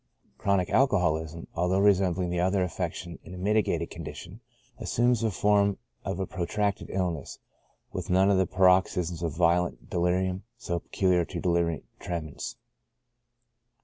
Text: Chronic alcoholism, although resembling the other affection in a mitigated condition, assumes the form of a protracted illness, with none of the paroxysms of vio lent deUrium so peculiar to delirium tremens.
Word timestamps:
Chronic 0.39 0.71
alcoholism, 0.71 1.45
although 1.53 1.77
resembling 1.77 2.31
the 2.31 2.39
other 2.39 2.63
affection 2.63 3.19
in 3.23 3.35
a 3.35 3.37
mitigated 3.37 3.91
condition, 3.91 4.41
assumes 4.79 5.21
the 5.21 5.29
form 5.29 5.77
of 6.03 6.19
a 6.19 6.25
protracted 6.25 6.89
illness, 6.89 7.37
with 7.93 8.09
none 8.09 8.31
of 8.31 8.39
the 8.39 8.47
paroxysms 8.47 9.21
of 9.21 9.37
vio 9.37 9.65
lent 9.65 9.91
deUrium 9.91 10.41
so 10.57 10.79
peculiar 10.79 11.23
to 11.25 11.39
delirium 11.39 11.83
tremens. 11.99 12.55